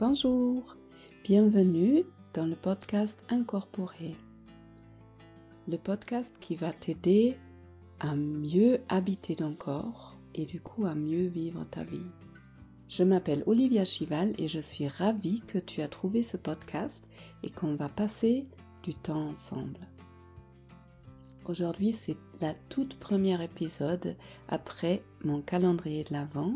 Bonjour, 0.00 0.78
bienvenue 1.24 2.04
dans 2.32 2.46
le 2.46 2.56
podcast 2.56 3.22
Incorporé, 3.28 4.16
le 5.68 5.76
podcast 5.76 6.34
qui 6.40 6.56
va 6.56 6.72
t'aider 6.72 7.36
à 7.98 8.16
mieux 8.16 8.80
habiter 8.88 9.36
ton 9.36 9.52
corps 9.54 10.16
et 10.34 10.46
du 10.46 10.58
coup 10.58 10.86
à 10.86 10.94
mieux 10.94 11.26
vivre 11.26 11.66
ta 11.70 11.84
vie. 11.84 12.06
Je 12.88 13.02
m'appelle 13.02 13.42
Olivia 13.44 13.84
Chival 13.84 14.32
et 14.38 14.48
je 14.48 14.60
suis 14.60 14.88
ravie 14.88 15.42
que 15.42 15.58
tu 15.58 15.82
as 15.82 15.88
trouvé 15.88 16.22
ce 16.22 16.38
podcast 16.38 17.04
et 17.42 17.50
qu'on 17.50 17.74
va 17.74 17.90
passer 17.90 18.46
du 18.82 18.94
temps 18.94 19.28
ensemble. 19.28 19.86
Aujourd'hui, 21.44 21.92
c'est 21.92 22.16
la 22.40 22.54
toute 22.70 22.98
première 22.98 23.42
épisode 23.42 24.16
après 24.48 25.02
mon 25.24 25.42
calendrier 25.42 26.04
de 26.04 26.14
l'Avent 26.14 26.54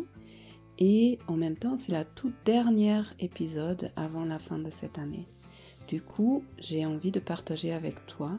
et 0.78 1.18
en 1.28 1.36
même 1.36 1.56
temps, 1.56 1.76
c'est 1.76 1.92
la 1.92 2.04
toute 2.04 2.34
dernière 2.44 3.14
épisode 3.20 3.92
avant 3.96 4.24
la 4.24 4.38
fin 4.38 4.58
de 4.58 4.70
cette 4.70 4.98
année. 4.98 5.28
Du 5.86 6.00
coup, 6.00 6.44
j'ai 6.58 6.84
envie 6.84 7.12
de 7.12 7.20
partager 7.20 7.72
avec 7.72 8.06
toi 8.06 8.32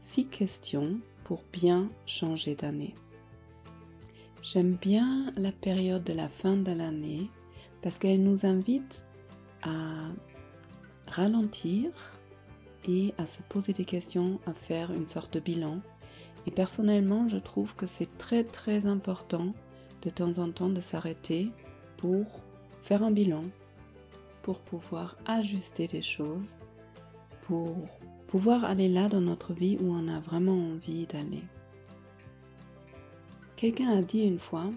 six 0.00 0.26
questions 0.26 1.00
pour 1.24 1.42
bien 1.52 1.90
changer 2.06 2.54
d'année. 2.54 2.94
J'aime 4.42 4.74
bien 4.74 5.32
la 5.36 5.52
période 5.52 6.04
de 6.04 6.12
la 6.12 6.28
fin 6.28 6.56
de 6.56 6.72
l'année 6.72 7.28
parce 7.82 7.98
qu'elle 7.98 8.22
nous 8.22 8.46
invite 8.46 9.04
à 9.62 10.08
ralentir 11.06 11.90
et 12.88 13.12
à 13.18 13.26
se 13.26 13.42
poser 13.42 13.72
des 13.72 13.84
questions, 13.84 14.40
à 14.46 14.54
faire 14.54 14.92
une 14.92 15.06
sorte 15.06 15.34
de 15.34 15.40
bilan. 15.40 15.80
Et 16.46 16.50
personnellement, 16.50 17.28
je 17.28 17.36
trouve 17.36 17.74
que 17.74 17.86
c'est 17.86 18.16
très 18.16 18.44
très 18.44 18.86
important 18.86 19.52
de 20.02 20.10
temps 20.10 20.38
en 20.38 20.50
temps 20.50 20.70
de 20.70 20.80
s'arrêter 20.80 21.50
pour 22.00 22.24
faire 22.82 23.02
un 23.02 23.10
bilan, 23.10 23.44
pour 24.42 24.58
pouvoir 24.58 25.16
ajuster 25.26 25.86
les 25.92 26.00
choses, 26.00 26.56
pour 27.42 27.76
pouvoir 28.26 28.64
aller 28.64 28.88
là 28.88 29.08
dans 29.08 29.20
notre 29.20 29.52
vie 29.52 29.76
où 29.80 29.92
on 29.92 30.08
a 30.08 30.18
vraiment 30.18 30.56
envie 30.56 31.06
d'aller. 31.06 31.42
Quelqu'un 33.56 33.90
a 33.90 34.00
dit 34.00 34.20
une 34.20 34.38
fois, 34.38 34.70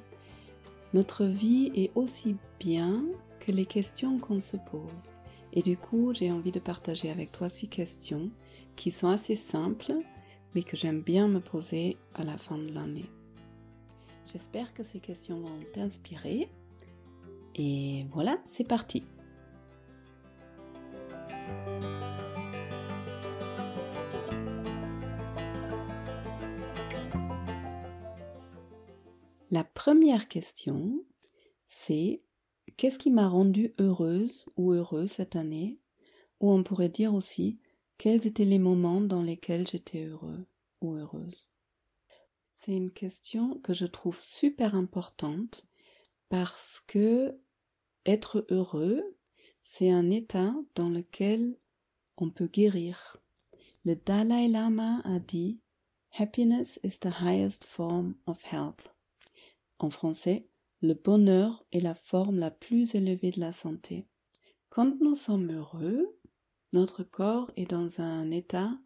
notre 0.94 1.24
vie 1.24 1.72
est 1.74 1.92
aussi 1.96 2.36
bien 2.60 3.06
que 3.40 3.54
les 3.54 3.66
questions 3.66 4.20
qu'on 4.20 4.42
se 4.42 4.58
pose. 4.58 5.12
Et 5.54 5.62
du 5.62 5.78
coup, 5.78 6.14
j'ai 6.14 6.32
envie 6.32 6.52
de 6.52 6.60
partager 6.60 7.10
avec 7.10 7.32
toi 7.32 7.48
six 7.48 7.70
questions 7.70 8.32
qui 8.76 8.92
sont 8.92 9.08
assez 9.08 9.38
simples, 9.38 9.94
mais 10.56 10.64
que 10.64 10.76
j'aime 10.76 11.02
bien 11.02 11.30
me 11.30 11.40
poser 11.40 11.96
à 12.16 12.24
la 12.24 12.38
fin 12.38 12.58
de 12.58 12.74
l'année. 12.74 13.10
J'espère 14.32 14.74
que 14.74 14.84
ces 14.84 15.00
questions 15.00 15.40
vont 15.40 15.60
t'inspirer. 15.74 16.50
Et 17.56 18.06
voilà, 18.12 18.42
c'est 18.48 18.68
parti. 18.68 19.04
La 29.52 29.64
première 29.64 30.28
question, 30.30 31.06
c'est 31.68 32.24
qu'est-ce 32.76 32.98
qui 32.98 33.12
m'a 33.12 33.28
rendue 33.28 33.76
heureuse 33.78 34.48
ou 34.58 34.72
heureux 34.72 35.06
cette 35.06 35.36
année? 35.36 35.80
Ou 36.40 36.52
on 36.52 36.64
pourrait 36.64 36.90
dire 36.90 37.14
aussi 37.14 37.59
quels 38.00 38.26
étaient 38.26 38.46
les 38.46 38.58
moments 38.58 39.00
dans 39.00 39.22
lesquels 39.22 39.68
j'étais 39.68 40.06
heureux 40.06 40.48
ou 40.81 40.96
heureuse? 40.96 41.52
C'est 42.52 42.76
une 42.76 42.92
question 42.92 43.59
que 43.59 43.74
je 43.74 43.86
trouve 43.86 44.20
super 44.20 44.74
importante 44.74 45.68
parce 46.30 46.81
que 46.88 47.38
être 48.06 48.46
heureux, 48.50 49.02
c'est 49.62 49.90
un 49.90 50.09
état 50.09 50.53
dans 50.75 50.90
lequel 50.90 51.58
on 52.18 52.30
peut 52.30 52.47
guérir. 52.47 53.18
Le 53.86 53.96
Dalai 53.96 54.47
Lama 54.47 55.02
a 55.03 55.19
dit 55.19 55.59
Happiness 56.18 56.80
is 56.84 57.00
the 57.00 57.22
highest 57.22 57.66
form 57.66 58.16
of 58.28 58.41
health. 58.44 58.94
En 59.80 59.90
français, 59.90 60.47
le 60.81 60.94
bonheur 60.94 61.66
est 61.72 61.80
la 61.80 61.96
forme 61.96 62.40
la 62.40 62.52
plus 62.52 62.94
élevée 62.94 63.31
de 63.31 63.40
la 63.40 63.52
santé. 63.52 64.06
Quand 64.70 65.00
nous 65.02 65.16
sommes 65.16 65.52
heureux, 65.52 66.18
notre 66.74 67.03
corps 67.03 67.52
est 67.56 67.70
dans 67.70 68.02
un 68.02 68.31
état 68.31 68.78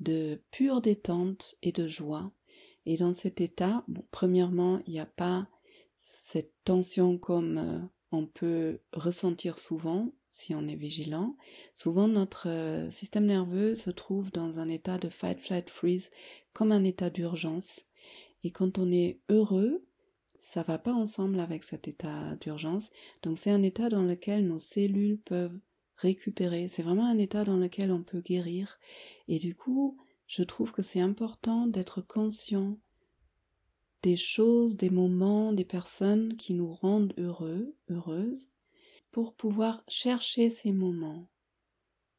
de 0.00 0.42
pure 0.50 0.80
détente 0.80 1.56
et 1.62 1.72
de 1.72 1.86
joie. 1.86 2.32
Et 2.86 2.96
dans 2.96 3.12
cet 3.12 3.40
état, 3.40 3.84
premièrement, 4.10 4.80
il 4.86 4.92
n'y 4.92 5.00
a 5.00 5.06
pas 5.06 5.48
cette 5.96 6.52
tension 6.64 7.18
comme 7.18 7.58
euh, 7.58 7.78
on 8.14 8.26
peut 8.26 8.80
ressentir 8.92 9.58
souvent 9.58 10.12
si 10.30 10.54
on 10.54 10.66
est 10.66 10.74
vigilant. 10.74 11.36
Souvent, 11.74 12.08
notre 12.08 12.48
euh, 12.48 12.90
système 12.90 13.26
nerveux 13.26 13.74
se 13.74 13.90
trouve 13.90 14.32
dans 14.32 14.58
un 14.58 14.68
état 14.68 14.98
de 14.98 15.08
fight, 15.08 15.38
flight, 15.38 15.70
freeze, 15.70 16.10
comme 16.52 16.72
un 16.72 16.84
état 16.84 17.10
d'urgence. 17.10 17.82
Et 18.42 18.50
quand 18.50 18.78
on 18.78 18.90
est 18.90 19.20
heureux, 19.28 19.84
ça 20.38 20.62
va 20.62 20.76
pas 20.76 20.92
ensemble 20.92 21.40
avec 21.40 21.64
cet 21.64 21.88
état 21.88 22.36
d'urgence. 22.36 22.90
Donc 23.22 23.38
c'est 23.38 23.50
un 23.50 23.62
état 23.62 23.88
dans 23.88 24.02
lequel 24.02 24.46
nos 24.46 24.58
cellules 24.58 25.18
peuvent 25.18 25.58
récupérer. 25.96 26.68
C'est 26.68 26.82
vraiment 26.82 27.06
un 27.06 27.18
état 27.18 27.44
dans 27.44 27.56
lequel 27.56 27.90
on 27.92 28.02
peut 28.02 28.20
guérir. 28.20 28.78
Et 29.28 29.38
du 29.38 29.54
coup, 29.54 29.96
je 30.26 30.42
trouve 30.42 30.72
que 30.72 30.82
c'est 30.82 31.00
important 31.00 31.66
d'être 31.66 32.02
conscient 32.02 32.78
des 34.04 34.16
choses, 34.16 34.76
des 34.76 34.90
moments, 34.90 35.54
des 35.54 35.64
personnes 35.64 36.36
qui 36.36 36.52
nous 36.52 36.74
rendent 36.74 37.14
heureux, 37.16 37.74
heureuses, 37.88 38.50
pour 39.10 39.34
pouvoir 39.34 39.82
chercher 39.88 40.50
ces 40.50 40.72
moments, 40.72 41.30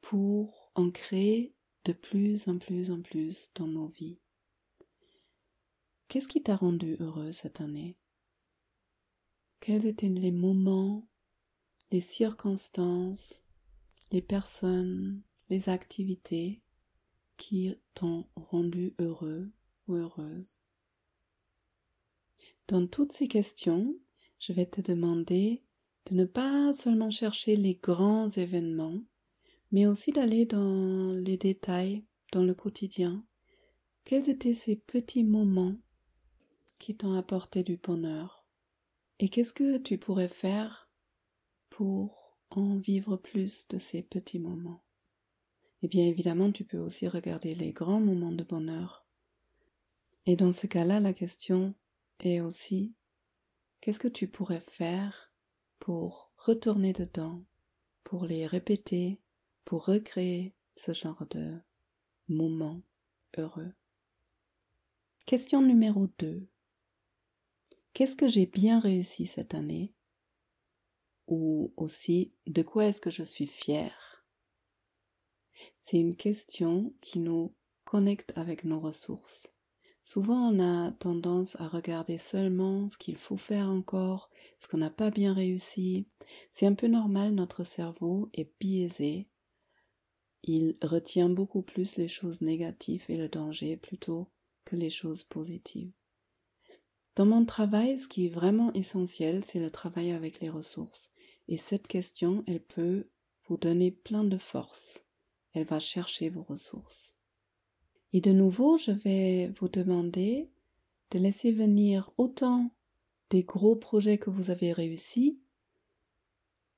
pour 0.02 0.72
en 0.74 0.90
créer 0.90 1.54
de 1.84 1.94
plus 1.94 2.48
en 2.48 2.58
plus 2.58 2.90
en 2.90 3.02
plus 3.02 3.52
dans 3.54 3.68
nos 3.68 3.86
vies. 3.86 4.18
Qu'est-ce 6.08 6.28
qui 6.28 6.42
t'a 6.42 6.56
rendu 6.56 6.98
heureux 7.00 7.32
cette 7.32 7.62
année? 7.62 8.00
Quels 9.60 9.86
étaient 9.86 10.10
les 10.10 10.32
moments, 10.32 11.08
les 11.92 12.02
circonstances, 12.02 13.44
les 14.12 14.24
personnes, 14.24 15.22
les 15.50 15.70
activités 15.70 16.64
qui 17.38 17.76
t'ont 17.94 18.26
rendu 18.36 18.96
heureux 18.98 19.52
ou 19.88 19.94
heureuse? 19.94 20.65
Dans 22.68 22.88
toutes 22.88 23.12
ces 23.12 23.28
questions, 23.28 23.96
je 24.40 24.52
vais 24.52 24.66
te 24.66 24.82
demander 24.82 25.64
de 26.08 26.16
ne 26.16 26.26
pas 26.26 26.74
seulement 26.74 27.12
chercher 27.12 27.56
les 27.56 27.76
grands 27.76 28.28
événements, 28.28 29.02
mais 29.72 29.86
aussi 29.86 30.12
d'aller 30.12 30.48
dans 30.48 31.12
les 31.12 31.38
détails, 31.38 32.06
dans 32.32 32.44
le 32.44 32.56
quotidien. 32.56 33.24
Quels 34.04 34.30
étaient 34.32 34.54
ces 34.54 34.76
petits 34.76 35.24
moments 35.24 35.76
qui 36.80 36.98
t'ont 36.98 37.14
apporté 37.14 37.62
du 37.62 37.78
bonheur? 37.78 38.48
Et 39.20 39.30
qu'est-ce 39.30 39.54
que 39.54 39.78
tu 39.78 40.00
pourrais 40.00 40.28
faire 40.28 40.90
pour 41.70 42.40
en 42.50 42.78
vivre 42.78 43.16
plus 43.16 43.68
de 43.68 43.78
ces 43.78 44.02
petits 44.02 44.40
moments? 44.40 44.84
Et 45.82 45.86
eh 45.86 45.88
bien 45.88 46.06
évidemment, 46.06 46.52
tu 46.52 46.64
peux 46.64 46.80
aussi 46.80 47.08
regarder 47.08 47.54
les 47.54 47.74
grands 47.74 48.02
moments 48.02 48.32
de 48.32 48.44
bonheur. 48.44 49.06
Et 50.26 50.36
dans 50.36 50.52
ce 50.52 50.66
cas-là, 50.66 51.00
la 51.00 51.14
question 51.14 51.76
est 52.26 52.42
aussi, 52.42 52.94
qu'est-ce 53.82 54.00
que 54.00 54.08
tu 54.08 54.28
pourrais 54.28 54.60
faire 54.60 55.32
pour 55.80 56.32
retourner 56.38 56.94
dedans, 56.94 57.44
pour 58.04 58.26
les 58.26 58.48
répéter, 58.48 59.20
pour 59.64 59.86
recréer 59.86 60.56
ce 60.76 60.94
genre 60.94 61.26
de 61.28 61.60
moments 62.28 62.82
heureux? 63.38 63.74
Question 65.26 65.62
numéro 65.62 66.08
2. 66.20 66.48
Qu'est-ce 67.94 68.16
que 68.16 68.28
j'ai 68.28 68.46
bien 68.46 68.80
réussi 68.80 69.26
cette 69.26 69.54
année? 69.54 69.94
Ou 71.28 71.74
aussi, 71.78 72.34
de 72.46 72.62
quoi 72.62 72.86
est-ce 72.86 73.02
que 73.02 73.10
je 73.10 73.24
suis 73.24 73.48
fière? 73.48 74.26
C'est 75.80 75.98
une 75.98 76.16
question 76.16 76.94
qui 77.02 77.20
nous 77.20 77.56
connecte 77.86 78.38
avec 78.38 78.66
nos 78.66 78.80
ressources. 78.80 79.55
Souvent, 80.08 80.54
on 80.54 80.60
a 80.60 80.92
tendance 80.92 81.60
à 81.60 81.68
regarder 81.68 82.20
seulement 82.20 82.88
ce 82.90 82.96
qu'il 82.96 83.18
faut 83.18 83.38
faire 83.38 83.68
encore, 83.70 84.30
ce 84.60 84.68
qu'on 84.68 84.78
n'a 84.78 84.92
pas 84.92 85.10
bien 85.10 85.34
réussi. 85.34 86.08
C'est 86.52 86.68
un 86.68 86.76
peu 86.76 86.86
normal, 86.86 87.34
notre 87.34 87.64
cerveau 87.64 88.30
est 88.36 88.54
biaisé. 88.60 89.28
Il 90.44 90.78
retient 90.84 91.28
beaucoup 91.28 91.64
plus 91.64 91.98
les 91.98 92.08
choses 92.08 92.42
négatives 92.42 93.04
et 93.10 93.18
le 93.18 93.30
danger 93.30 93.78
plutôt 93.78 94.30
que 94.64 94.76
les 94.76 94.92
choses 94.92 95.24
positives. 95.24 95.92
Dans 97.16 97.26
mon 97.26 97.44
travail, 97.44 97.98
ce 97.98 98.08
qui 98.08 98.28
est 98.28 98.30
vraiment 98.30 98.72
essentiel, 98.74 99.44
c'est 99.44 99.60
le 99.60 99.72
travail 99.72 100.12
avec 100.12 100.40
les 100.40 100.52
ressources. 100.52 101.10
Et 101.48 101.58
cette 101.58 101.88
question, 101.88 102.44
elle 102.46 102.64
peut 102.64 103.10
vous 103.48 103.58
donner 103.58 103.90
plein 103.90 104.24
de 104.24 104.38
force. 104.38 105.04
Elle 105.54 105.66
va 105.66 105.80
chercher 105.80 106.30
vos 106.30 106.44
ressources. 106.44 107.15
Et 108.16 108.22
de 108.22 108.32
nouveau, 108.32 108.78
je 108.78 108.92
vais 108.92 109.52
vous 109.60 109.68
demander 109.68 110.50
de 111.12 111.20
laisser 111.20 111.52
venir 111.52 112.14
autant 112.18 112.72
des 113.30 113.44
gros 113.44 113.76
projets 113.76 114.18
que 114.18 114.30
vous 114.30 114.52
avez 114.52 114.72
réussis, 114.72 115.38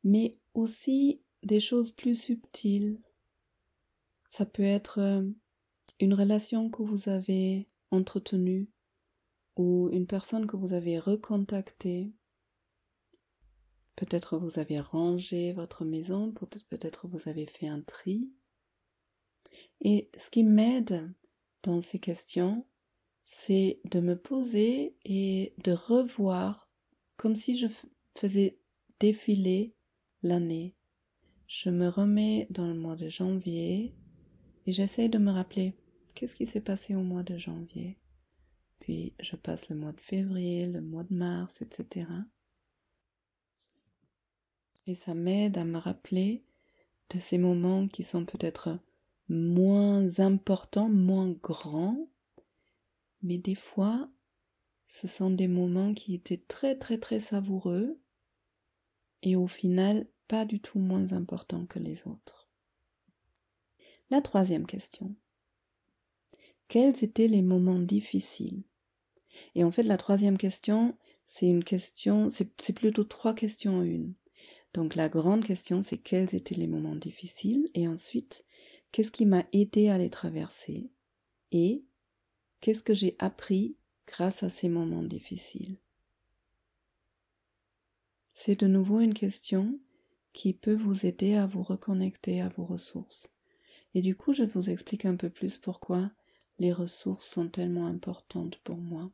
mais 0.04 0.36
aussi 0.56 1.22
des 1.44 1.60
choses 1.60 1.92
plus 1.92 2.20
subtiles. 2.20 3.00
Ça 4.28 4.48
peut 4.48 4.64
être 4.64 4.98
euh, 5.00 5.30
une 6.00 6.16
relation 6.16 6.72
que 6.72 6.82
vous 6.82 7.08
avez 7.08 7.68
entretenue 7.92 8.68
ou 9.58 9.90
une 9.92 10.08
personne 10.08 10.48
que 10.48 10.58
vous 10.58 10.74
avez 10.74 10.98
recontactée. 10.98 12.12
Peut-être 13.96 14.40
vous 14.40 14.58
avez 14.58 14.80
rangé 14.80 15.54
votre 15.54 15.86
maison, 15.86 16.32
peut-être 16.32 17.08
vous 17.08 17.30
avez 17.30 17.46
fait 17.46 17.68
un 17.68 17.82
tri. 17.82 18.28
Et 19.82 20.10
ce 20.18 20.32
qui 20.32 20.42
m'aide 20.42 21.14
dans 21.68 21.82
ces 21.82 22.00
questions, 22.00 22.66
c'est 23.26 23.82
de 23.92 24.00
me 24.00 24.18
poser 24.18 24.96
et 25.04 25.54
de 25.66 25.74
revoir 25.74 26.72
comme 27.18 27.36
si 27.36 27.58
je 27.58 27.68
faisais 28.18 28.58
défiler 29.02 29.76
l'année. 30.24 30.76
Je 31.46 31.70
me 31.70 31.90
remets 31.90 32.48
dans 32.52 32.68
le 32.68 32.74
mois 32.74 32.96
de 32.96 33.10
janvier 33.10 33.94
et 34.66 34.72
j'essaie 34.72 35.10
de 35.10 35.18
me 35.18 35.30
rappeler 35.30 35.76
qu'est-ce 36.16 36.36
qui 36.36 36.46
s'est 36.46 36.62
passé 36.62 36.96
au 36.96 37.02
mois 37.02 37.24
de 37.24 37.38
janvier. 37.38 38.00
Puis 38.80 39.14
je 39.20 39.36
passe 39.36 39.68
le 39.68 39.76
mois 39.76 39.92
de 39.92 40.00
février, 40.00 40.68
le 40.68 40.80
mois 40.80 41.04
de 41.04 41.14
mars, 41.14 41.62
etc. 41.62 42.08
Et 44.86 44.96
ça 44.96 45.14
m'aide 45.14 45.58
à 45.58 45.66
me 45.66 45.80
rappeler 45.80 46.46
de 47.10 47.20
ces 47.20 47.38
moments 47.38 47.90
qui 47.90 48.04
sont 48.04 48.24
peut-être 48.24 48.80
moins 49.30 50.20
importants, 50.20 50.90
moins 50.90 51.32
grands, 51.32 52.10
mais 53.22 53.38
des 53.38 53.56
fois, 53.56 54.10
ce 54.88 55.08
sont 55.08 55.30
des 55.30 55.48
moments 55.48 55.94
qui 55.94 56.14
étaient 56.14 56.44
très 56.48 56.78
très 56.78 56.98
très 56.98 57.20
savoureux 57.20 58.00
et 59.22 59.36
au 59.36 59.48
final 59.48 60.08
pas 60.28 60.46
du 60.46 60.60
tout 60.60 60.80
moins 60.80 61.14
importants 61.14 61.66
que 61.66 61.80
les 61.80 62.08
autres. 62.08 62.50
La 64.10 64.22
troisième 64.22 64.66
question. 64.66 65.16
Quels 66.68 67.04
étaient 67.04 67.28
les 67.28 67.42
moments 67.42 67.80
difficiles? 67.80 68.64
Et 69.56 69.64
en 69.64 69.72
fait, 69.72 69.84
la 69.84 69.98
troisième 69.98 70.38
question, 70.38 70.98
c'est 71.26 71.48
une 71.48 71.64
question, 71.64 72.30
c'est 72.30 72.74
plutôt 72.74 73.04
trois 73.04 73.34
questions 73.34 73.80
en 73.80 73.84
une. 73.84 74.14
Donc 74.74 74.96
la 74.96 75.10
grande 75.10 75.44
question, 75.44 75.82
c'est 75.82 75.98
quels 75.98 76.36
étaient 76.36 76.56
les 76.56 76.68
moments 76.68 76.96
difficiles? 76.96 77.68
Et 77.74 77.88
ensuite, 77.88 78.46
qu'est-ce 78.92 79.12
qui 79.12 79.26
m'a 79.26 79.46
aidé 79.52 79.90
à 79.90 79.98
les 79.98 80.10
traverser 80.10 80.92
et 81.52 81.84
qu'est-ce 82.62 82.84
que 82.84 82.94
j'ai 82.94 83.16
appris 83.20 83.78
grâce 84.08 84.44
à 84.44 84.50
ces 84.50 84.70
moments 84.70 85.04
difficiles. 85.04 85.78
C'est 88.34 88.60
de 88.60 88.68
nouveau 88.68 89.00
une 89.00 89.14
question 89.14 89.80
qui 90.34 90.54
peut 90.54 90.76
vous 90.76 91.06
aider 91.06 91.36
à 91.36 91.48
vous 91.48 91.64
reconnecter 91.64 92.42
à 92.42 92.50
vos 92.50 92.66
ressources. 92.66 93.30
Et 93.94 94.02
du 94.02 94.16
coup, 94.16 94.34
je 94.34 94.44
vous 94.44 94.70
explique 94.70 95.06
un 95.06 95.16
peu 95.16 95.30
plus 95.30 95.58
pourquoi 95.58 96.12
les 96.60 96.72
ressources 96.72 97.28
sont 97.28 97.50
tellement 97.50 97.88
importantes 97.88 98.58
pour 98.64 98.78
moi. 98.78 99.12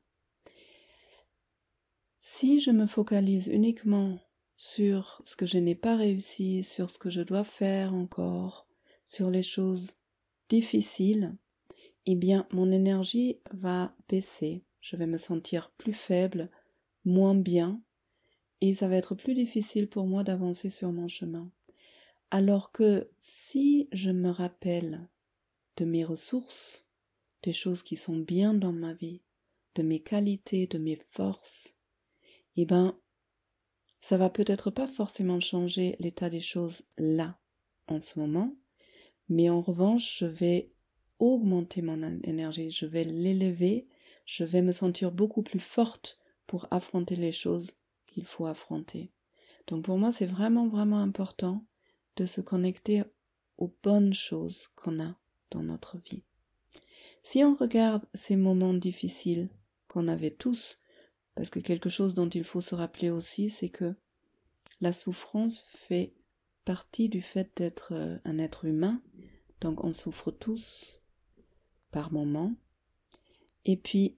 Si 2.19 2.59
je 2.59 2.71
me 2.71 2.87
focalise 2.87 3.47
uniquement 3.47 4.19
sur 4.55 5.21
ce 5.25 5.35
que 5.35 5.45
je 5.45 5.57
n'ai 5.57 5.75
pas 5.75 5.95
réussi, 5.95 6.63
sur 6.63 6.89
ce 6.89 6.99
que 6.99 7.09
je 7.09 7.21
dois 7.21 7.43
faire 7.43 7.93
encore, 7.93 8.67
sur 9.13 9.29
les 9.29 9.43
choses 9.43 9.91
difficiles, 10.49 11.37
eh 12.07 12.15
bien 12.15 12.47
mon 12.51 12.71
énergie 12.71 13.37
va 13.51 13.95
baisser, 14.09 14.63
je 14.81 14.95
vais 14.95 15.05
me 15.05 15.17
sentir 15.17 15.71
plus 15.77 15.93
faible, 15.93 16.49
moins 17.05 17.35
bien, 17.35 17.79
et 18.59 18.73
ça 18.73 18.87
va 18.87 18.95
être 18.95 19.13
plus 19.13 19.35
difficile 19.35 19.87
pour 19.87 20.07
moi 20.07 20.23
d'avancer 20.23 20.71
sur 20.71 20.91
mon 20.91 21.07
chemin. 21.07 21.51
Alors 22.31 22.71
que 22.71 23.07
si 23.19 23.87
je 23.91 24.09
me 24.09 24.31
rappelle 24.31 25.07
de 25.77 25.85
mes 25.85 26.03
ressources, 26.03 26.87
des 27.43 27.53
choses 27.53 27.83
qui 27.83 27.95
sont 27.95 28.17
bien 28.17 28.55
dans 28.55 28.73
ma 28.73 28.95
vie, 28.95 29.21
de 29.75 29.83
mes 29.83 29.99
qualités, 29.99 30.65
de 30.65 30.79
mes 30.79 30.95
forces, 30.95 31.77
eh 32.55 32.65
ben, 32.65 32.97
ça 33.99 34.17
va 34.17 34.31
peut-être 34.31 34.71
pas 34.71 34.87
forcément 34.87 35.39
changer 35.39 35.97
l'état 35.99 36.31
des 36.31 36.39
choses 36.39 36.81
là, 36.97 37.39
en 37.87 38.01
ce 38.01 38.17
moment, 38.17 38.55
mais 39.29 39.49
en 39.49 39.61
revanche, 39.61 40.19
je 40.19 40.25
vais 40.25 40.71
augmenter 41.19 41.81
mon 41.81 42.01
énergie, 42.23 42.71
je 42.71 42.85
vais 42.85 43.03
l'élever, 43.03 43.87
je 44.25 44.43
vais 44.43 44.61
me 44.61 44.71
sentir 44.71 45.11
beaucoup 45.11 45.41
plus 45.41 45.59
forte 45.59 46.19
pour 46.47 46.67
affronter 46.71 47.15
les 47.15 47.31
choses 47.31 47.71
qu'il 48.07 48.25
faut 48.25 48.45
affronter. 48.45 49.11
Donc 49.67 49.85
pour 49.85 49.97
moi, 49.97 50.11
c'est 50.11 50.25
vraiment, 50.25 50.67
vraiment 50.67 50.99
important 50.99 51.65
de 52.15 52.25
se 52.25 52.41
connecter 52.41 53.03
aux 53.57 53.73
bonnes 53.83 54.13
choses 54.13 54.69
qu'on 54.75 55.01
a 55.01 55.15
dans 55.51 55.63
notre 55.63 55.97
vie. 55.97 56.23
Si 57.23 57.43
on 57.43 57.55
regarde 57.55 58.05
ces 58.13 58.35
moments 58.35 58.73
difficiles 58.73 59.49
qu'on 59.87 60.07
avait 60.07 60.31
tous, 60.31 60.79
parce 61.35 61.49
que 61.49 61.59
quelque 61.59 61.89
chose 61.89 62.13
dont 62.13 62.29
il 62.29 62.43
faut 62.43 62.61
se 62.61 62.75
rappeler 62.75 63.09
aussi, 63.09 63.49
c'est 63.49 63.69
que 63.69 63.95
la 64.81 64.91
souffrance 64.91 65.63
fait 65.87 66.13
partie 66.65 67.09
du 67.09 67.21
fait 67.21 67.49
d'être 67.55 67.93
euh, 67.93 68.17
un 68.25 68.37
être 68.37 68.65
humain, 68.65 69.01
donc 69.63 69.85
on 69.85 69.93
souffre 69.93 70.29
tous, 70.29 71.01
par 71.89 72.11
moment. 72.11 72.53
Et 73.63 73.77
puis, 73.77 74.17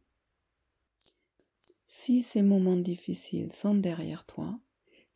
si 1.85 2.23
ces 2.23 2.41
moments 2.41 2.75
difficiles 2.75 3.53
sont 3.53 3.75
derrière 3.75 4.25
toi, 4.25 4.59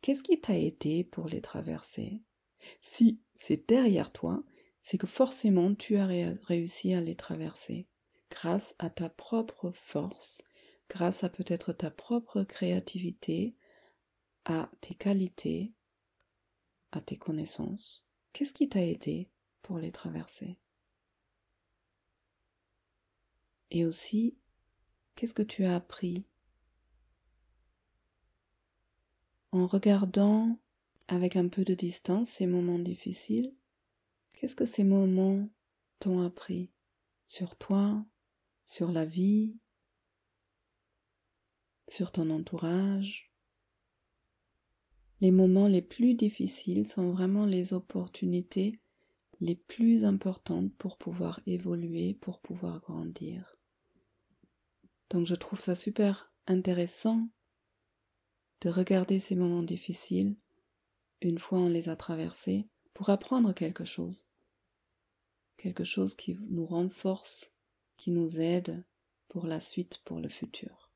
qu'est-ce 0.00 0.22
qui 0.22 0.40
t'a 0.40 0.56
aidé 0.56 1.02
pour 1.02 1.26
les 1.26 1.40
traverser? 1.40 2.22
Si 2.80 3.20
c'est 3.34 3.68
derrière 3.68 4.12
toi, 4.12 4.44
c'est 4.80 4.98
que 4.98 5.08
forcément 5.08 5.74
tu 5.74 5.96
as 5.96 6.06
réussi 6.06 6.94
à 6.94 7.00
les 7.00 7.16
traverser 7.16 7.88
grâce 8.30 8.76
à 8.78 8.88
ta 8.88 9.08
propre 9.08 9.72
force, 9.72 10.42
grâce 10.88 11.24
à 11.24 11.28
peut-être 11.28 11.72
ta 11.72 11.90
propre 11.90 12.44
créativité, 12.44 13.56
à 14.44 14.70
tes 14.80 14.94
qualités, 14.94 15.72
à 16.92 17.00
tes 17.00 17.16
connaissances. 17.16 18.06
Qu'est-ce 18.32 18.54
qui 18.54 18.68
t'a 18.68 18.84
aidé? 18.84 19.29
Pour 19.70 19.78
les 19.78 19.92
traverser. 19.92 20.58
Et 23.70 23.84
aussi, 23.84 24.36
qu'est-ce 25.14 25.32
que 25.32 25.44
tu 25.44 25.64
as 25.64 25.76
appris? 25.76 26.26
En 29.52 29.68
regardant 29.68 30.58
avec 31.06 31.36
un 31.36 31.46
peu 31.46 31.62
de 31.62 31.74
distance 31.74 32.30
ces 32.30 32.46
moments 32.48 32.80
difficiles, 32.80 33.54
qu'est-ce 34.34 34.56
que 34.56 34.64
ces 34.64 34.82
moments 34.82 35.48
t'ont 36.00 36.20
appris? 36.26 36.72
Sur 37.28 37.54
toi, 37.54 38.04
sur 38.66 38.90
la 38.90 39.04
vie, 39.04 39.56
sur 41.86 42.10
ton 42.10 42.28
entourage? 42.30 43.32
Les 45.20 45.30
moments 45.30 45.68
les 45.68 45.82
plus 45.82 46.14
difficiles 46.14 46.88
sont 46.88 47.12
vraiment 47.12 47.46
les 47.46 47.72
opportunités 47.72 48.80
les 49.40 49.56
plus 49.56 50.04
importantes 50.04 50.72
pour 50.74 50.98
pouvoir 50.98 51.40
évoluer, 51.46 52.14
pour 52.14 52.40
pouvoir 52.40 52.80
grandir. 52.80 53.56
Donc 55.08 55.26
je 55.26 55.34
trouve 55.34 55.60
ça 55.60 55.74
super 55.74 56.32
intéressant 56.46 57.28
de 58.60 58.68
regarder 58.68 59.18
ces 59.18 59.34
moments 59.34 59.62
difficiles 59.62 60.36
une 61.22 61.38
fois 61.38 61.58
on 61.58 61.68
les 61.68 61.88
a 61.88 61.96
traversés 61.96 62.66
pour 62.94 63.10
apprendre 63.10 63.52
quelque 63.52 63.84
chose. 63.84 64.24
Quelque 65.56 65.84
chose 65.84 66.14
qui 66.14 66.36
nous 66.48 66.64
renforce, 66.64 67.50
qui 67.96 68.10
nous 68.10 68.40
aide 68.40 68.82
pour 69.28 69.46
la 69.46 69.60
suite, 69.60 70.00
pour 70.04 70.18
le 70.18 70.28
futur. 70.28 70.90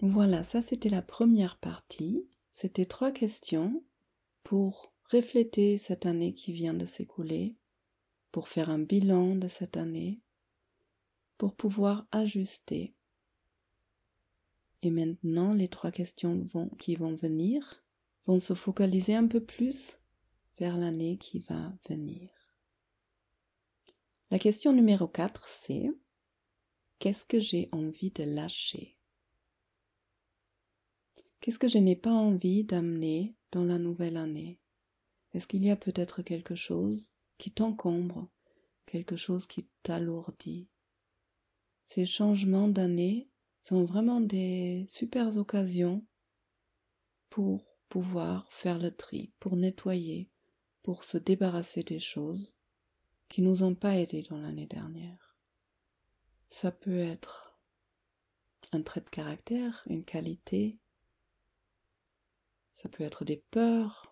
Voilà, 0.00 0.42
ça 0.42 0.62
c'était 0.62 0.88
la 0.88 1.02
première 1.02 1.58
partie. 1.58 2.26
C'était 2.52 2.86
trois 2.86 3.12
questions 3.12 3.82
pour 4.42 4.89
refléter 5.10 5.78
cette 5.78 6.06
année 6.06 6.32
qui 6.32 6.52
vient 6.52 6.74
de 6.74 6.86
s'écouler, 6.86 7.56
pour 8.30 8.48
faire 8.48 8.70
un 8.70 8.78
bilan 8.78 9.34
de 9.34 9.48
cette 9.48 9.76
année, 9.76 10.20
pour 11.36 11.54
pouvoir 11.54 12.06
ajuster. 12.12 12.94
Et 14.82 14.90
maintenant, 14.90 15.52
les 15.52 15.68
trois 15.68 15.90
questions 15.90 16.48
qui 16.78 16.94
vont 16.94 17.14
venir 17.14 17.84
vont 18.26 18.38
se 18.38 18.54
focaliser 18.54 19.14
un 19.14 19.26
peu 19.26 19.40
plus 19.40 19.98
vers 20.58 20.76
l'année 20.76 21.18
qui 21.18 21.40
va 21.40 21.72
venir. 21.88 22.30
La 24.30 24.38
question 24.38 24.72
numéro 24.72 25.08
4, 25.08 25.48
c'est 25.48 25.90
Qu'est-ce 27.00 27.24
que 27.24 27.40
j'ai 27.40 27.68
envie 27.72 28.10
de 28.10 28.22
lâcher? 28.22 28.96
Qu'est-ce 31.40 31.58
que 31.58 31.68
je 31.68 31.78
n'ai 31.78 31.96
pas 31.96 32.12
envie 32.12 32.62
d'amener 32.62 33.34
dans 33.50 33.64
la 33.64 33.78
nouvelle 33.78 34.18
année? 34.18 34.59
Est-ce 35.32 35.46
qu'il 35.46 35.64
y 35.64 35.70
a 35.70 35.76
peut-être 35.76 36.22
quelque 36.22 36.54
chose 36.54 37.10
qui 37.38 37.50
t'encombre, 37.50 38.28
quelque 38.86 39.16
chose 39.16 39.46
qui 39.46 39.68
t'alourdit? 39.82 40.68
Ces 41.84 42.06
changements 42.06 42.68
d'année 42.68 43.30
sont 43.60 43.84
vraiment 43.84 44.20
des 44.20 44.86
super 44.88 45.36
occasions 45.36 46.04
pour 47.28 47.64
pouvoir 47.88 48.52
faire 48.52 48.78
le 48.78 48.94
tri, 48.94 49.32
pour 49.38 49.56
nettoyer, 49.56 50.30
pour 50.82 51.04
se 51.04 51.18
débarrasser 51.18 51.82
des 51.82 51.98
choses 51.98 52.54
qui 53.28 53.42
nous 53.42 53.62
ont 53.62 53.74
pas 53.74 53.96
aidés 53.96 54.22
dans 54.22 54.38
l'année 54.38 54.66
dernière. 54.66 55.36
Ça 56.48 56.72
peut 56.72 56.98
être 56.98 57.60
un 58.72 58.82
trait 58.82 59.00
de 59.00 59.08
caractère, 59.08 59.82
une 59.86 60.04
qualité, 60.04 60.78
ça 62.72 62.88
peut 62.88 63.04
être 63.04 63.24
des 63.24 63.44
peurs, 63.50 64.09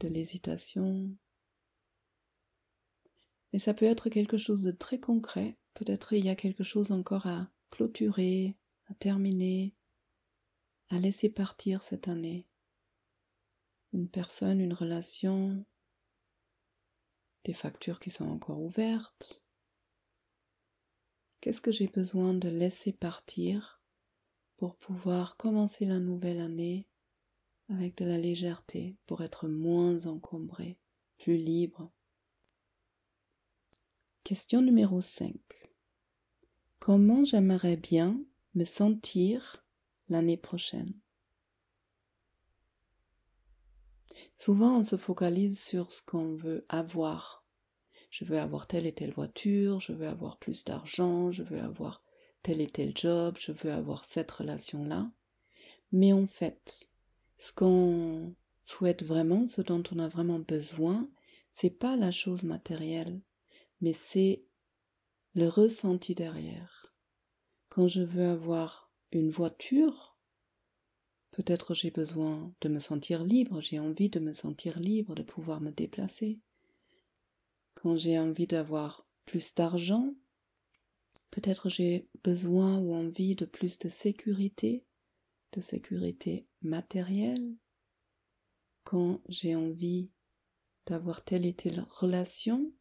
de 0.00 0.08
l'hésitation, 0.08 1.16
mais 3.52 3.58
ça 3.58 3.74
peut 3.74 3.86
être 3.86 4.08
quelque 4.08 4.38
chose 4.38 4.62
de 4.62 4.70
très 4.70 5.00
concret. 5.00 5.56
Peut-être 5.74 6.12
il 6.12 6.24
y 6.24 6.28
a 6.28 6.36
quelque 6.36 6.64
chose 6.64 6.92
encore 6.92 7.26
à 7.26 7.50
clôturer, 7.70 8.56
à 8.86 8.94
terminer, 8.94 9.74
à 10.88 10.98
laisser 10.98 11.28
partir 11.28 11.82
cette 11.82 12.08
année. 12.08 12.46
Une 13.92 14.08
personne, 14.08 14.60
une 14.60 14.72
relation, 14.72 15.64
des 17.44 17.54
factures 17.54 17.98
qui 17.98 18.10
sont 18.10 18.28
encore 18.28 18.60
ouvertes. 18.60 19.42
Qu'est-ce 21.40 21.60
que 21.60 21.72
j'ai 21.72 21.88
besoin 21.88 22.34
de 22.34 22.48
laisser 22.48 22.92
partir 22.92 23.82
pour 24.56 24.76
pouvoir 24.76 25.36
commencer 25.36 25.86
la 25.86 25.98
nouvelle 25.98 26.40
année 26.40 26.89
avec 27.70 27.96
de 27.96 28.04
la 28.04 28.18
légèreté, 28.18 28.96
pour 29.06 29.22
être 29.22 29.48
moins 29.48 30.06
encombré, 30.06 30.78
plus 31.18 31.36
libre 31.36 31.90
Question 34.24 34.60
numéro 34.62 35.00
5. 35.00 35.34
Comment 36.78 37.24
j'aimerais 37.24 37.76
bien 37.76 38.22
me 38.54 38.64
sentir 38.64 39.64
l'année 40.08 40.36
prochaine? 40.36 40.94
Souvent 44.36 44.78
on 44.78 44.82
se 44.82 44.96
focalise 44.96 45.60
sur 45.60 45.90
ce 45.90 46.02
qu'on 46.02 46.34
veut 46.34 46.64
avoir. 46.68 47.44
Je 48.10 48.24
veux 48.24 48.38
avoir 48.38 48.66
telle 48.66 48.86
et 48.86 48.92
telle 48.92 49.12
voiture, 49.12 49.80
je 49.80 49.92
veux 49.92 50.08
avoir 50.08 50.38
plus 50.38 50.64
d'argent, 50.64 51.30
je 51.30 51.42
veux 51.42 51.60
avoir 51.60 52.04
tel 52.42 52.60
et 52.60 52.68
tel 52.68 52.96
job, 52.96 53.36
je 53.38 53.52
veux 53.52 53.72
avoir 53.72 54.04
cette 54.04 54.30
relation-là. 54.30 55.10
Mais 55.92 56.12
en 56.12 56.26
fait, 56.26 56.89
ce 57.40 57.52
qu'on 57.52 58.36
souhaite 58.62 59.02
vraiment, 59.02 59.48
ce 59.48 59.62
dont 59.62 59.82
on 59.90 59.98
a 59.98 60.06
vraiment 60.06 60.38
besoin, 60.38 61.10
c'est 61.50 61.70
pas 61.70 61.96
la 61.96 62.12
chose 62.12 62.44
matérielle 62.44 63.20
mais 63.80 63.92
c'est 63.92 64.44
le 65.34 65.48
ressenti 65.48 66.14
derrière. 66.14 66.92
Quand 67.68 67.88
je 67.88 68.02
veux 68.02 68.26
avoir 68.26 68.92
une 69.12 69.30
voiture, 69.30 70.18
peut-être 71.30 71.74
j'ai 71.74 71.90
besoin 71.90 72.52
de 72.60 72.68
me 72.68 72.78
sentir 72.78 73.24
libre, 73.24 73.60
j'ai 73.60 73.78
envie 73.78 74.10
de 74.10 74.20
me 74.20 74.32
sentir 74.32 74.78
libre, 74.78 75.14
de 75.14 75.22
pouvoir 75.22 75.60
me 75.60 75.70
déplacer. 75.70 76.40
Quand 77.74 77.96
j'ai 77.96 78.18
envie 78.18 78.46
d'avoir 78.46 79.06
plus 79.24 79.54
d'argent, 79.54 80.14
peut-être 81.30 81.68
j'ai 81.68 82.08
besoin 82.22 82.78
ou 82.78 82.94
envie 82.94 83.36
de 83.36 83.44
plus 83.44 83.78
de 83.78 83.88
sécurité, 83.88 84.84
de 85.52 85.60
sécurité 85.60 86.46
matérielle. 86.62 87.56
Quand 88.84 89.20
j'ai 89.28 89.54
envie 89.54 90.10
d'avoir 90.86 91.22
telle 91.22 91.46
et 91.46 91.54
telle 91.54 91.86
relation, 91.88 92.72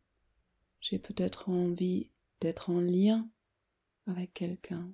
j'ai 0.82 1.00
peut-être 1.00 1.50
envie 1.50 2.10
d'être 2.42 2.70
en 2.70 2.80
lien 2.80 3.30
avec 4.06 4.34
quelqu'un. 4.34 4.94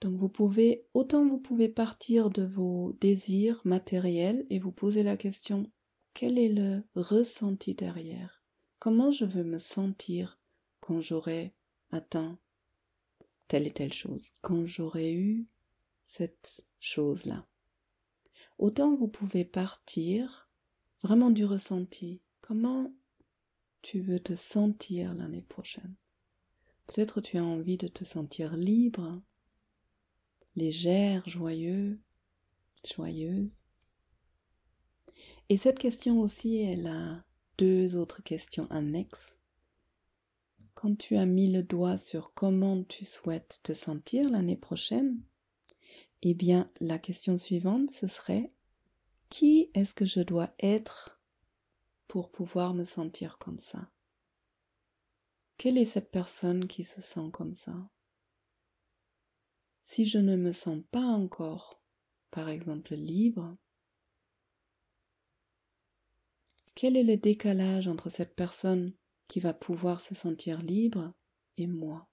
Donc 0.00 0.16
vous 0.16 0.28
pouvez, 0.28 0.86
autant 0.92 1.26
vous 1.26 1.38
pouvez 1.38 1.68
partir 1.68 2.28
de 2.28 2.42
vos 2.42 2.92
désirs 3.00 3.60
matériels 3.64 4.44
et 4.50 4.58
vous 4.58 4.72
poser 4.72 5.02
la 5.02 5.16
question, 5.16 5.70
quel 6.12 6.38
est 6.38 6.50
le 6.50 6.82
ressenti 6.94 7.74
derrière? 7.74 8.44
Comment 8.78 9.10
je 9.10 9.24
veux 9.24 9.44
me 9.44 9.58
sentir 9.58 10.38
quand 10.80 11.00
j'aurai 11.00 11.54
atteint 11.90 12.38
telle 13.48 13.66
et 13.66 13.72
telle 13.72 13.92
chose, 13.92 14.30
quand 14.40 14.64
j'aurai 14.64 15.12
eu 15.12 15.46
cette 16.04 16.64
chose-là 16.80 17.46
Autant 18.58 18.94
vous 18.94 19.08
pouvez 19.08 19.44
partir 19.44 20.48
vraiment 21.02 21.30
du 21.30 21.44
ressenti. 21.44 22.20
Comment 22.40 22.92
tu 23.82 24.00
veux 24.00 24.20
te 24.20 24.34
sentir 24.34 25.14
l'année 25.14 25.42
prochaine? 25.42 25.94
Peut-être 26.86 27.20
tu 27.20 27.36
as 27.38 27.44
envie 27.44 27.78
de 27.78 27.88
te 27.88 28.04
sentir 28.04 28.56
libre, 28.56 29.20
légère, 30.54 31.28
joyeux, 31.28 32.00
joyeuse. 32.84 33.64
Et 35.48 35.56
cette 35.56 35.78
question 35.78 36.20
aussi, 36.20 36.58
elle 36.58 36.86
a 36.86 37.24
deux 37.58 37.96
autres 37.96 38.22
questions 38.22 38.70
annexes. 38.70 39.38
Quand 40.74 40.96
tu 40.98 41.16
as 41.16 41.26
mis 41.26 41.50
le 41.50 41.62
doigt 41.62 41.96
sur 41.96 42.34
comment 42.34 42.82
tu 42.84 43.04
souhaites 43.04 43.60
te 43.62 43.72
sentir 43.72 44.28
l'année 44.28 44.56
prochaine, 44.56 45.22
eh 46.22 46.34
bien, 46.34 46.70
la 46.80 46.98
question 46.98 47.38
suivante, 47.38 47.90
ce 47.90 48.06
serait 48.06 48.52
qui 49.28 49.70
est-ce 49.74 49.94
que 49.94 50.04
je 50.04 50.20
dois 50.20 50.50
être 50.58 51.20
pour 52.08 52.30
pouvoir 52.30 52.74
me 52.74 52.84
sentir 52.84 53.38
comme 53.38 53.58
ça? 53.58 53.90
Quelle 55.56 55.78
est 55.78 55.84
cette 55.84 56.10
personne 56.10 56.66
qui 56.66 56.84
se 56.84 57.00
sent 57.00 57.30
comme 57.32 57.54
ça? 57.54 57.74
Si 59.80 60.06
je 60.06 60.18
ne 60.18 60.36
me 60.36 60.52
sens 60.52 60.82
pas 60.90 61.04
encore, 61.04 61.82
par 62.30 62.48
exemple, 62.48 62.94
libre, 62.94 63.56
quel 66.74 66.96
est 66.96 67.04
le 67.04 67.16
décalage 67.16 67.86
entre 67.86 68.08
cette 68.08 68.34
personne 68.34 68.92
qui 69.28 69.40
va 69.40 69.54
pouvoir 69.54 70.00
se 70.00 70.14
sentir 70.14 70.60
libre 70.62 71.12
et 71.56 71.66
moi 71.66 72.08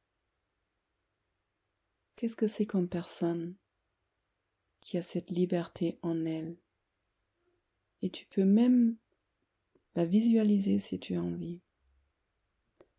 Qu'est-ce 2.16 2.36
que 2.36 2.48
c'est 2.48 2.68
comme 2.68 2.88
personne 2.88 3.56
qui 4.80 4.98
a 4.98 5.02
cette 5.02 5.32
liberté 5.32 5.98
en 6.04 6.24
elle? 6.24 6.58
Et 8.04 8.12
tu 8.12 8.28
peux 8.28 8.46
même 8.46 8.96
la 9.96 10.06
visualiser 10.06 10.78
si 10.78 11.00
tu 11.00 11.16
as 11.16 11.22
envie. 11.22 11.62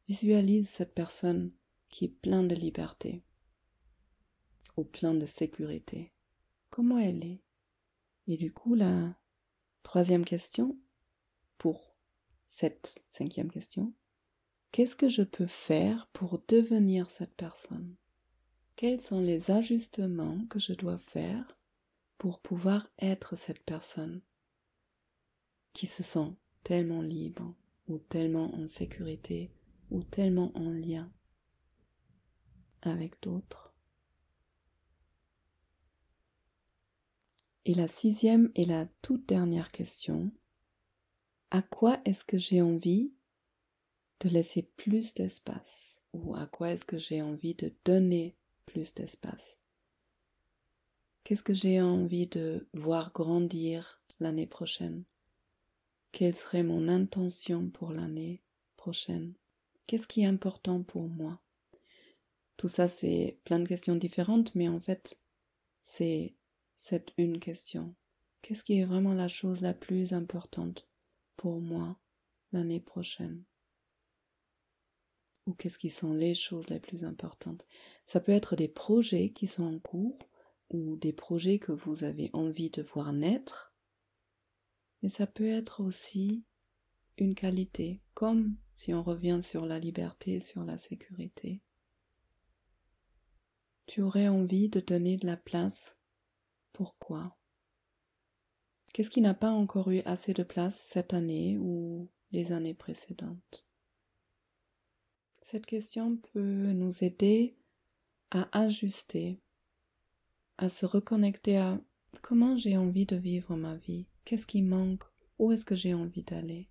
Visualise 0.08 0.68
cette 0.68 0.92
personne 0.92 1.52
qui 1.88 2.06
est 2.06 2.08
pleine 2.08 2.48
de 2.48 2.54
liberté 2.54 3.22
ou 4.76 4.84
plein 4.84 5.14
de 5.14 5.26
sécurité. 5.26 6.12
Comment 6.70 6.98
elle 6.98 7.24
est? 7.24 7.42
Et 8.26 8.36
du 8.36 8.52
coup, 8.52 8.74
la 8.74 9.16
troisième 9.82 10.24
question 10.24 10.76
pour 11.58 11.96
cette 12.46 13.02
cinquième 13.10 13.50
question, 13.50 13.94
qu'est-ce 14.72 14.96
que 14.96 15.08
je 15.08 15.22
peux 15.22 15.46
faire 15.46 16.08
pour 16.14 16.42
devenir 16.48 17.10
cette 17.10 17.34
personne? 17.34 17.94
Quels 18.74 19.00
sont 19.00 19.20
les 19.20 19.50
ajustements 19.50 20.38
que 20.48 20.58
je 20.58 20.72
dois 20.72 20.98
faire 20.98 21.58
pour 22.16 22.40
pouvoir 22.40 22.88
être 22.98 23.36
cette 23.36 23.62
personne 23.62 24.22
qui 25.74 25.86
se 25.86 26.02
sent 26.02 26.32
tellement 26.64 27.02
libre 27.02 27.54
ou 27.86 27.98
tellement 27.98 28.54
en 28.54 28.66
sécurité 28.66 29.52
ou 29.90 30.02
tellement 30.02 30.50
en 30.56 30.70
lien 30.70 31.12
avec 32.80 33.20
d'autres? 33.22 33.74
Et 37.64 37.74
la 37.74 37.86
sixième 37.86 38.50
et 38.54 38.64
la 38.64 38.86
toute 39.02 39.28
dernière 39.28 39.70
question, 39.70 40.32
à 41.50 41.62
quoi 41.62 42.00
est-ce 42.04 42.24
que 42.24 42.38
j'ai 42.38 42.60
envie 42.60 43.12
de 44.22 44.28
laisser 44.28 44.62
plus 44.62 45.14
d'espace 45.14 46.02
ou 46.12 46.34
à 46.34 46.46
quoi 46.46 46.70
est-ce 46.70 46.84
que 46.84 46.98
j'ai 46.98 47.22
envie 47.22 47.54
de 47.54 47.72
donner 47.84 48.36
plus 48.66 48.94
d'espace? 48.94 49.58
Qu'est-ce 51.24 51.42
que 51.42 51.54
j'ai 51.54 51.80
envie 51.80 52.26
de 52.26 52.68
voir 52.72 53.12
grandir 53.12 54.00
l'année 54.20 54.46
prochaine? 54.46 55.04
Quelle 56.12 56.36
serait 56.36 56.62
mon 56.62 56.88
intention 56.88 57.68
pour 57.70 57.92
l'année 57.92 58.42
prochaine? 58.76 59.34
Qu'est-ce 59.86 60.06
qui 60.06 60.22
est 60.22 60.26
important 60.26 60.82
pour 60.82 61.08
moi? 61.08 61.40
Tout 62.56 62.68
ça, 62.68 62.86
c'est 62.86 63.38
plein 63.44 63.58
de 63.58 63.66
questions 63.66 63.96
différentes, 63.96 64.54
mais 64.54 64.68
en 64.68 64.78
fait, 64.78 65.18
c'est 65.82 66.34
cette 66.76 67.12
une 67.18 67.40
question. 67.40 67.94
Qu'est-ce 68.42 68.62
qui 68.62 68.78
est 68.78 68.84
vraiment 68.84 69.14
la 69.14 69.28
chose 69.28 69.62
la 69.62 69.74
plus 69.74 70.12
importante 70.12 70.86
pour 71.36 71.60
moi 71.60 71.96
l'année 72.52 72.80
prochaine? 72.80 73.42
Ou 75.46 75.54
qu'est-ce 75.54 75.78
qui 75.78 75.90
sont 75.90 76.12
les 76.12 76.34
choses 76.34 76.68
les 76.70 76.80
plus 76.80 77.04
importantes. 77.04 77.66
Ça 78.06 78.20
peut 78.20 78.32
être 78.32 78.56
des 78.56 78.68
projets 78.68 79.30
qui 79.30 79.46
sont 79.46 79.64
en 79.64 79.78
cours 79.78 80.18
ou 80.70 80.96
des 80.96 81.12
projets 81.12 81.58
que 81.58 81.72
vous 81.72 82.04
avez 82.04 82.30
envie 82.32 82.70
de 82.70 82.82
voir 82.82 83.12
naître 83.12 83.72
mais 85.02 85.08
ça 85.08 85.26
peut 85.26 85.48
être 85.48 85.82
aussi 85.82 86.44
une 87.18 87.34
qualité, 87.34 88.00
comme 88.14 88.56
si 88.74 88.94
on 88.94 89.02
revient 89.02 89.40
sur 89.42 89.66
la 89.66 89.78
liberté, 89.78 90.40
sur 90.40 90.64
la 90.64 90.78
sécurité. 90.78 91.60
Tu 93.86 94.00
aurais 94.00 94.28
envie 94.28 94.68
de 94.68 94.80
donner 94.80 95.16
de 95.16 95.26
la 95.26 95.36
place. 95.36 95.98
Pourquoi? 96.72 97.36
Qu'est-ce 98.94 99.10
qui 99.10 99.20
n'a 99.20 99.34
pas 99.34 99.50
encore 99.50 99.90
eu 99.90 100.02
assez 100.04 100.34
de 100.34 100.42
place 100.42 100.82
cette 100.86 101.14
année 101.14 101.58
ou 101.58 102.08
les 102.30 102.52
années 102.52 102.74
précédentes? 102.74 103.66
Cette 105.42 105.66
question 105.66 106.16
peut 106.16 106.72
nous 106.72 107.04
aider 107.04 107.56
à 108.30 108.48
ajuster, 108.58 109.40
à 110.56 110.68
se 110.68 110.86
reconnecter 110.86 111.58
à 111.58 111.80
comment 112.22 112.56
j'ai 112.56 112.76
envie 112.76 113.06
de 113.06 113.16
vivre 113.16 113.56
ma 113.56 113.76
vie, 113.76 114.06
qu'est-ce 114.24 114.46
qui 114.46 114.62
manque, 114.62 115.02
où 115.38 115.52
est-ce 115.52 115.64
que 115.64 115.74
j'ai 115.74 115.94
envie 115.94 116.22
d'aller, 116.22 116.68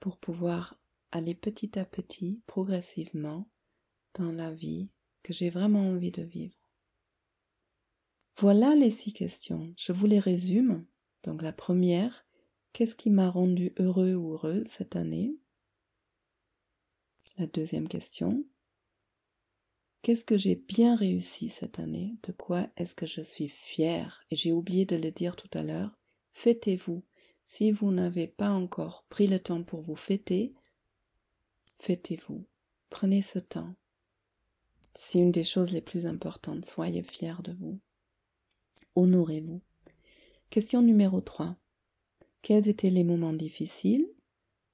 pour 0.00 0.18
pouvoir 0.18 0.78
aller 1.12 1.34
petit 1.34 1.78
à 1.78 1.84
petit, 1.84 2.42
progressivement, 2.46 3.48
dans 4.14 4.32
la 4.32 4.50
vie 4.50 4.90
que 5.22 5.32
j'ai 5.32 5.50
vraiment 5.50 5.88
envie 5.88 6.10
de 6.10 6.22
vivre. 6.22 6.58
Voilà 8.38 8.74
les 8.74 8.90
six 8.90 9.12
questions. 9.12 9.72
Je 9.76 9.92
vous 9.92 10.06
les 10.06 10.18
résume. 10.18 10.84
Donc 11.22 11.40
la 11.40 11.52
première, 11.52 12.26
qu'est-ce 12.72 12.96
qui 12.96 13.10
m'a 13.10 13.30
rendu 13.30 13.72
heureux 13.78 14.14
ou 14.14 14.32
heureuse 14.32 14.66
cette 14.66 14.96
année? 14.96 15.38
La 17.36 17.48
deuxième 17.48 17.88
question, 17.88 18.44
qu'est-ce 20.02 20.24
que 20.24 20.36
j'ai 20.36 20.54
bien 20.54 20.94
réussi 20.94 21.48
cette 21.48 21.80
année? 21.80 22.14
De 22.22 22.30
quoi 22.30 22.68
est-ce 22.76 22.94
que 22.94 23.06
je 23.06 23.22
suis 23.22 23.48
fière? 23.48 24.24
Et 24.30 24.36
j'ai 24.36 24.52
oublié 24.52 24.86
de 24.86 24.94
le 24.94 25.10
dire 25.10 25.34
tout 25.34 25.50
à 25.52 25.64
l'heure, 25.64 25.98
fêtez-vous. 26.32 27.02
Si 27.42 27.72
vous 27.72 27.90
n'avez 27.90 28.28
pas 28.28 28.50
encore 28.50 29.04
pris 29.08 29.26
le 29.26 29.40
temps 29.40 29.64
pour 29.64 29.80
vous 29.80 29.96
fêter, 29.96 30.54
fêtez-vous. 31.80 32.46
Prenez 32.88 33.20
ce 33.20 33.40
temps. 33.40 33.74
C'est 34.94 35.18
une 35.18 35.32
des 35.32 35.42
choses 35.42 35.72
les 35.72 35.80
plus 35.80 36.06
importantes. 36.06 36.64
Soyez 36.64 37.02
fiers 37.02 37.42
de 37.42 37.52
vous. 37.52 37.80
Honorez-vous. 38.94 39.60
Question 40.50 40.82
numéro 40.82 41.20
3. 41.20 41.56
Quels 42.42 42.68
étaient 42.68 42.90
les 42.90 43.02
moments 43.02 43.32
difficiles? 43.32 44.08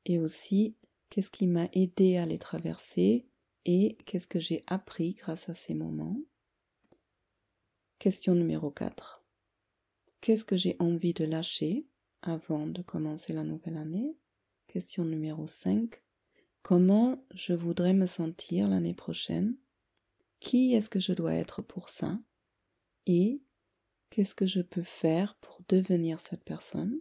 Et 0.04 0.18
aussi 0.18 0.74
qu'est-ce 1.10 1.30
qui 1.30 1.46
m'a 1.46 1.68
aidé 1.72 2.16
à 2.16 2.24
les 2.24 2.38
traverser 2.38 3.26
et 3.66 3.98
qu'est-ce 4.06 4.28
que 4.28 4.40
j'ai 4.40 4.64
appris 4.66 5.12
grâce 5.12 5.48
à 5.48 5.54
ces 5.54 5.74
moments? 5.74 6.16
Question 7.98 8.34
numéro 8.34 8.70
4. 8.70 9.22
Qu'est-ce 10.22 10.44
que 10.44 10.56
j'ai 10.56 10.76
envie 10.78 11.12
de 11.12 11.24
lâcher 11.24 11.86
avant 12.22 12.66
de 12.66 12.80
commencer 12.80 13.32
la 13.32 13.44
nouvelle 13.44 13.76
année? 13.76 14.16
Question 14.66 15.04
numéro 15.04 15.46
5. 15.46 16.02
Comment 16.62 17.22
je 17.34 17.52
voudrais 17.52 17.92
me 17.92 18.06
sentir 18.06 18.68
l'année 18.68 18.94
prochaine? 18.94 19.56
Qui 20.40 20.72
est-ce 20.72 20.88
que 20.88 21.00
je 21.00 21.12
dois 21.12 21.34
être 21.34 21.60
pour 21.60 21.90
ça? 21.90 22.18
Et 23.06 23.42
Qu'est-ce 24.10 24.34
que 24.34 24.46
je 24.46 24.60
peux 24.60 24.82
faire 24.82 25.36
pour 25.36 25.60
devenir 25.68 26.18
cette 26.20 26.42
personne? 26.42 27.00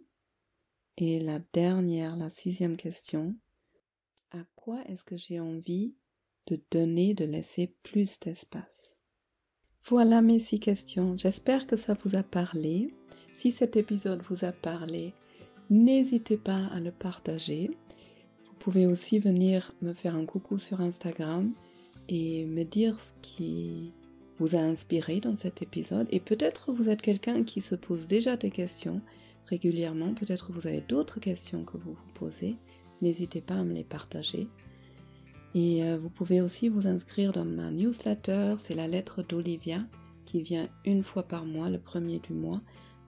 Et 0.96 1.18
la 1.18 1.40
dernière, 1.52 2.16
la 2.16 2.28
sixième 2.28 2.76
question, 2.76 3.34
à 4.30 4.38
quoi 4.56 4.80
est-ce 4.88 5.04
que 5.04 5.16
j'ai 5.16 5.40
envie 5.40 5.94
de 6.46 6.60
donner, 6.70 7.14
de 7.14 7.24
laisser 7.24 7.74
plus 7.82 8.18
d'espace? 8.20 8.98
Voilà 9.86 10.22
mes 10.22 10.38
six 10.38 10.60
questions. 10.60 11.16
J'espère 11.16 11.66
que 11.66 11.76
ça 11.76 11.94
vous 12.04 12.16
a 12.16 12.22
parlé. 12.22 12.94
Si 13.34 13.50
cet 13.50 13.76
épisode 13.76 14.22
vous 14.22 14.44
a 14.44 14.52
parlé, 14.52 15.14
n'hésitez 15.70 16.36
pas 16.36 16.66
à 16.66 16.80
le 16.80 16.92
partager. 16.92 17.70
Vous 18.46 18.56
pouvez 18.58 18.86
aussi 18.86 19.18
venir 19.18 19.72
me 19.80 19.94
faire 19.94 20.14
un 20.14 20.26
coucou 20.26 20.58
sur 20.58 20.80
Instagram 20.80 21.52
et 22.08 22.44
me 22.44 22.64
dire 22.64 23.00
ce 23.00 23.14
qui 23.22 23.94
vous 24.38 24.54
a 24.54 24.60
inspiré 24.60 25.20
dans 25.20 25.36
cet 25.36 25.62
épisode 25.62 26.08
et 26.10 26.20
peut-être 26.20 26.72
vous 26.72 26.88
êtes 26.88 27.02
quelqu'un 27.02 27.44
qui 27.44 27.60
se 27.60 27.74
pose 27.74 28.06
déjà 28.06 28.36
des 28.36 28.50
questions 28.50 29.00
régulièrement, 29.46 30.14
peut-être 30.14 30.52
vous 30.52 30.66
avez 30.66 30.80
d'autres 30.82 31.20
questions 31.20 31.64
que 31.64 31.76
vous 31.76 31.92
vous 31.92 32.12
posez, 32.14 32.56
n'hésitez 33.00 33.40
pas 33.40 33.54
à 33.54 33.64
me 33.64 33.72
les 33.72 33.84
partager. 33.84 34.48
Et 35.54 35.84
euh, 35.84 35.98
vous 35.98 36.10
pouvez 36.10 36.40
aussi 36.40 36.68
vous 36.68 36.86
inscrire 36.86 37.32
dans 37.32 37.44
ma 37.44 37.70
newsletter, 37.70 38.54
c'est 38.58 38.74
la 38.74 38.86
lettre 38.86 39.22
d'Olivia 39.22 39.80
qui 40.26 40.42
vient 40.42 40.68
une 40.84 41.02
fois 41.02 41.24
par 41.24 41.44
mois, 41.44 41.70
le 41.70 41.80
premier 41.80 42.20
du 42.20 42.32
mois, 42.32 42.60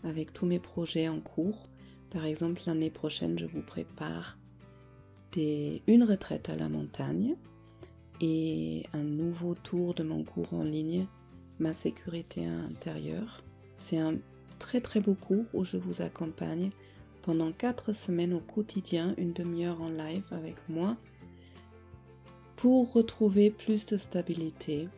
avec 0.02 0.32
tous 0.32 0.46
mes 0.46 0.58
projets 0.58 1.08
en 1.08 1.20
cours. 1.20 1.68
Par 2.10 2.24
exemple, 2.24 2.62
l'année 2.66 2.90
prochaine, 2.90 3.38
je 3.38 3.46
vous 3.46 3.62
prépare 3.62 4.36
une 5.86 6.04
retraite 6.04 6.48
à 6.48 6.56
la 6.56 6.68
montagne 6.68 7.36
et 8.20 8.84
un 8.92 9.02
nouveau 9.02 9.54
tour 9.54 9.94
de 9.94 10.02
mon 10.02 10.24
cours 10.24 10.52
en 10.52 10.62
ligne 10.62 11.06
ma 11.58 11.72
sécurité 11.72 12.44
intérieure. 12.44 13.42
C'est 13.76 13.98
un 13.98 14.16
très 14.58 14.80
très 14.80 15.00
beau 15.00 15.14
cours 15.14 15.44
où 15.54 15.64
je 15.64 15.76
vous 15.76 16.02
accompagne 16.02 16.70
pendant 17.22 17.52
quatre 17.52 17.92
semaines 17.92 18.34
au 18.34 18.40
quotidien, 18.40 19.14
une 19.16 19.32
demi-heure 19.32 19.80
en 19.80 19.90
live 19.90 20.26
avec 20.30 20.56
moi, 20.68 20.96
pour 22.56 22.92
retrouver 22.92 23.50
plus 23.50 23.86
de 23.86 23.96
stabilité 23.96 24.88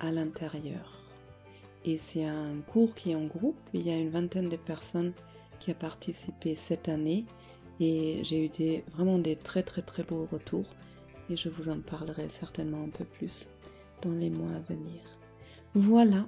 à 0.00 0.10
l'intérieur. 0.10 1.02
Et 1.84 1.98
c'est 1.98 2.24
un 2.24 2.60
cours 2.66 2.94
qui 2.94 3.10
est 3.10 3.14
en 3.14 3.26
groupe, 3.26 3.58
il 3.72 3.86
y 3.86 3.90
a 3.90 3.98
une 3.98 4.10
vingtaine 4.10 4.48
de 4.48 4.56
personnes 4.56 5.12
qui 5.60 5.70
ont 5.70 5.74
participé 5.74 6.54
cette 6.54 6.88
année 6.88 7.24
et 7.80 8.20
j'ai 8.22 8.46
eu 8.46 8.48
des, 8.48 8.84
vraiment 8.92 9.18
des 9.18 9.36
très 9.36 9.62
très 9.62 9.82
très 9.82 10.02
beaux 10.02 10.26
retours 10.30 10.68
et 11.28 11.36
je 11.36 11.48
vous 11.48 11.68
en 11.68 11.80
parlerai 11.80 12.28
certainement 12.28 12.82
un 12.84 12.88
peu 12.88 13.04
plus 13.04 13.48
dans 14.02 14.12
les 14.12 14.30
mois 14.30 14.52
à 14.52 14.72
venir. 14.72 15.00
Voilà, 15.74 16.26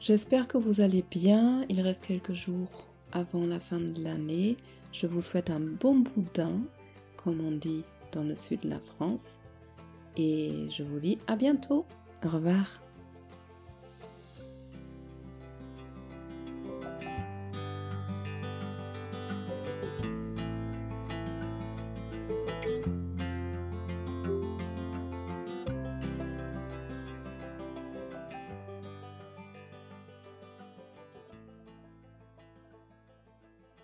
j'espère 0.00 0.48
que 0.48 0.58
vous 0.58 0.80
allez 0.80 1.04
bien. 1.08 1.64
Il 1.68 1.80
reste 1.80 2.06
quelques 2.06 2.32
jours 2.32 2.87
avant 3.12 3.46
la 3.46 3.60
fin 3.60 3.80
de 3.80 4.02
l'année. 4.02 4.56
Je 4.92 5.06
vous 5.06 5.22
souhaite 5.22 5.50
un 5.50 5.60
bon 5.60 6.00
boudin, 6.00 6.60
comme 7.16 7.40
on 7.40 7.52
dit 7.52 7.84
dans 8.12 8.24
le 8.24 8.34
sud 8.34 8.60
de 8.60 8.70
la 8.70 8.80
France. 8.80 9.38
Et 10.16 10.66
je 10.70 10.82
vous 10.82 10.98
dis 10.98 11.18
à 11.26 11.36
bientôt. 11.36 11.84
Au 12.24 12.28
revoir. 12.28 12.87